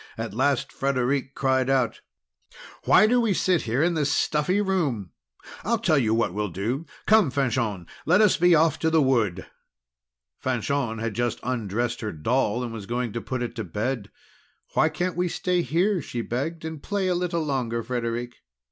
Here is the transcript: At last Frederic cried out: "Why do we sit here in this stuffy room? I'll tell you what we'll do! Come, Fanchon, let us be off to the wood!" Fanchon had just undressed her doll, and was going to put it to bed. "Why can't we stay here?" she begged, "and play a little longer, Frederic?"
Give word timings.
At 0.17 0.33
last 0.33 0.71
Frederic 0.71 1.35
cried 1.35 1.69
out: 1.69 2.01
"Why 2.85 3.05
do 3.05 3.21
we 3.21 3.35
sit 3.35 3.61
here 3.69 3.83
in 3.83 3.93
this 3.93 4.11
stuffy 4.11 4.59
room? 4.59 5.11
I'll 5.63 5.77
tell 5.77 5.99
you 5.99 6.11
what 6.15 6.33
we'll 6.33 6.47
do! 6.49 6.87
Come, 7.05 7.29
Fanchon, 7.29 7.85
let 8.07 8.19
us 8.19 8.35
be 8.35 8.55
off 8.55 8.79
to 8.79 8.89
the 8.89 8.99
wood!" 8.99 9.45
Fanchon 10.39 10.97
had 10.97 11.13
just 11.13 11.39
undressed 11.43 12.01
her 12.01 12.11
doll, 12.11 12.63
and 12.63 12.73
was 12.73 12.87
going 12.87 13.13
to 13.13 13.21
put 13.21 13.43
it 13.43 13.55
to 13.57 13.63
bed. 13.63 14.09
"Why 14.73 14.89
can't 14.89 15.15
we 15.15 15.27
stay 15.27 15.61
here?" 15.61 16.01
she 16.01 16.21
begged, 16.23 16.65
"and 16.65 16.81
play 16.81 17.05
a 17.07 17.13
little 17.13 17.43
longer, 17.45 17.83
Frederic?" 17.83 18.37